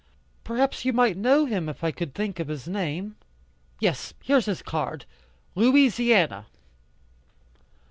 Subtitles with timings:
[0.43, 3.17] Perhaps you might know him if I could think of his name.
[3.79, 5.05] Yes, here's his card
[5.53, 6.47] Louisiana."